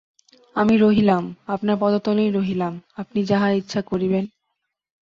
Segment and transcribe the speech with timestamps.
[0.55, 4.25] আমি রহিলাম–আপনার পদতলেই রহিলাম, আপনি যাহা ইচ্ছা করিবেন।